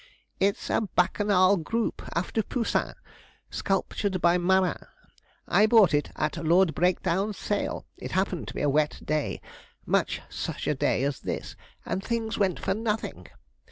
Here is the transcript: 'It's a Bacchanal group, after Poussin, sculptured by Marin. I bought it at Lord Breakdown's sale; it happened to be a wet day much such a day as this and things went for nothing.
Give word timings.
'It's 0.39 0.71
a 0.71 0.81
Bacchanal 0.95 1.57
group, 1.57 2.01
after 2.15 2.41
Poussin, 2.41 2.95
sculptured 3.51 4.19
by 4.19 4.35
Marin. 4.35 4.87
I 5.47 5.67
bought 5.67 5.93
it 5.93 6.09
at 6.15 6.43
Lord 6.43 6.73
Breakdown's 6.73 7.37
sale; 7.37 7.85
it 7.97 8.13
happened 8.13 8.47
to 8.47 8.55
be 8.55 8.63
a 8.63 8.67
wet 8.67 8.99
day 9.05 9.39
much 9.85 10.19
such 10.27 10.65
a 10.65 10.73
day 10.73 11.03
as 11.03 11.19
this 11.19 11.55
and 11.85 12.03
things 12.03 12.39
went 12.39 12.59
for 12.59 12.73
nothing. 12.73 13.27